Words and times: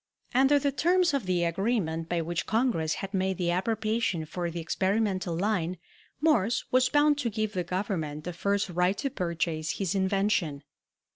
Under 0.33 0.57
the 0.57 0.71
terms 0.71 1.13
of 1.13 1.27
the 1.27 1.43
agreement 1.43 2.09
by 2.09 2.21
which 2.23 2.47
Congress 2.47 2.95
had 3.05 3.13
made 3.13 3.37
the 3.37 3.51
appropriation 3.51 4.25
for 4.25 4.49
the 4.49 4.59
experimental 4.59 5.37
line, 5.37 5.77
Morse 6.19 6.65
was 6.71 6.89
bound 6.89 7.19
to 7.19 7.29
give 7.29 7.53
the 7.53 7.63
Government 7.63 8.23
the 8.23 8.33
first 8.33 8.67
right 8.69 8.97
to 8.97 9.11
purchase 9.11 9.73
his 9.77 9.93
invention. 9.93 10.63